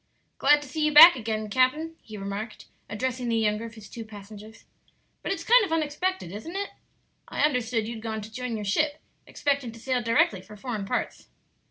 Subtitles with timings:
[0.39, 4.03] "Glad to see you back again, capt'n," he remarked, addressing the younger of his two
[4.03, 4.63] passengers;
[5.21, 6.71] "but it's kind of unexpected, isn't it?
[7.27, 11.27] I understood you'd gone to join your ship, expecting to sail directly for foreign parts."